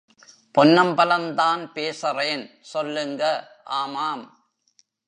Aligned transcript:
பொன்னம்பலம்தான் 0.57 1.71
பேசறேன் 1.71 2.57
சொல்லுங்க. 2.61 3.23
ஆமாம். 3.63 4.49